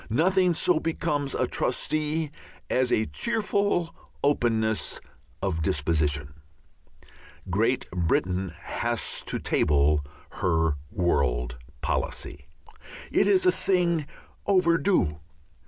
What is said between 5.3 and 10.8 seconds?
of disposition. Great Britain has to table her